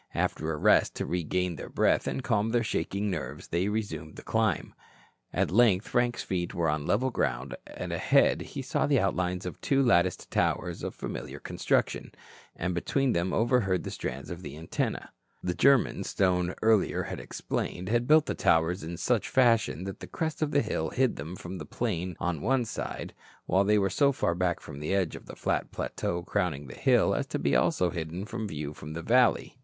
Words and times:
After 0.15 0.51
a 0.51 0.57
rest 0.57 0.95
to 0.95 1.05
regain 1.05 1.57
their 1.57 1.69
breath 1.69 2.07
and 2.07 2.23
calm 2.23 2.49
their 2.49 2.63
shaking 2.63 3.11
nerves, 3.11 3.49
they 3.49 3.67
resumed 3.69 4.15
the 4.15 4.23
climb. 4.23 4.73
At 5.31 5.51
length 5.51 5.87
Frank's 5.87 6.23
feet 6.23 6.55
were 6.55 6.69
on 6.69 6.87
level 6.87 7.11
ground 7.11 7.55
and 7.67 7.93
ahead 7.93 8.41
he 8.41 8.63
saw 8.63 8.87
the 8.87 8.99
outlines 8.99 9.45
of 9.45 9.61
two 9.61 9.83
latticed 9.83 10.31
towers 10.31 10.81
of 10.81 10.95
familiar 10.95 11.39
construction, 11.39 12.11
and 12.55 12.73
between 12.73 13.13
them 13.13 13.31
overheard 13.31 13.83
the 13.83 13.91
strands 13.91 14.31
of 14.31 14.41
the 14.41 14.57
antenna. 14.57 15.11
The 15.43 15.53
Germans, 15.53 16.09
Stone 16.09 16.55
earlier 16.63 17.03
had 17.03 17.19
explained, 17.19 17.87
had 17.89 18.07
built 18.07 18.25
the 18.25 18.33
towers 18.33 18.81
in 18.83 18.97
such 18.97 19.29
fashion 19.29 19.83
that 19.83 19.99
the 19.99 20.07
crest 20.07 20.41
of 20.41 20.49
the 20.49 20.63
hill 20.63 20.89
hid 20.89 21.15
them 21.15 21.35
from 21.35 21.59
the 21.59 21.63
plain 21.63 22.17
on 22.19 22.41
one 22.41 22.65
side 22.65 23.13
while 23.45 23.63
they 23.63 23.77
were 23.77 23.87
so 23.91 24.11
far 24.11 24.33
back 24.33 24.61
from 24.61 24.79
the 24.79 24.95
edge 24.95 25.15
of 25.15 25.27
the 25.27 25.35
flat 25.35 25.69
plateau 25.71 26.23
crowning 26.23 26.65
the 26.65 26.73
hill 26.73 27.13
as 27.13 27.27
to 27.27 27.37
be 27.37 27.55
also 27.55 27.91
hidden 27.91 28.25
from 28.25 28.47
view 28.47 28.73
from 28.73 28.93
the 28.93 29.03
valley. 29.03 29.59